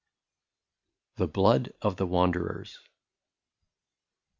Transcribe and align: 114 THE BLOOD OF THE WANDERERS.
114 1.17 1.17
THE 1.17 1.31
BLOOD 1.31 1.73
OF 1.83 1.97
THE 1.97 2.07
WANDERERS. 2.07 2.79